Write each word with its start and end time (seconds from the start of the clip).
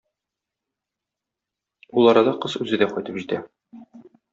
Ул 1.99 2.13
арада 2.15 2.37
кыз 2.47 2.59
үзе 2.67 2.85
дә 2.85 2.93
кайтып 2.97 3.23
җитә. 3.25 3.47